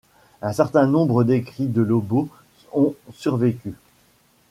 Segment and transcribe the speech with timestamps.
[0.41, 2.27] Un certain nombre d'écrits de Lobo
[2.73, 3.75] ont survécu.